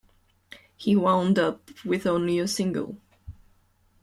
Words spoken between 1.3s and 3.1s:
up with only a single.